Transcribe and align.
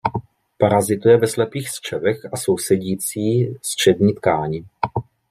Parazituje 0.57 1.17
ve 1.17 1.27
slepých 1.27 1.69
střevech 1.69 2.17
a 2.33 2.37
sousedící 2.37 3.53
střevní 3.61 4.13
tkáni. 4.13 4.63